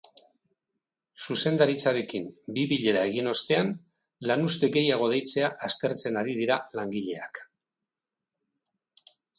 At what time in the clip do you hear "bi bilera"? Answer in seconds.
2.57-3.03